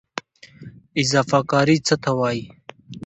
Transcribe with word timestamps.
اضافه 1.01 1.39
کاري 1.51 1.77
څه 1.87 1.95
ته 2.03 2.11
وایي؟ 2.19 2.43